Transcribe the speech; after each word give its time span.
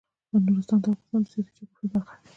نورستان 0.45 0.79
د 0.83 0.85
افغانستان 0.95 1.19
د 1.23 1.27
سیاسي 1.31 1.51
جغرافیه 1.57 1.89
برخه 1.93 2.15
ده. 2.19 2.29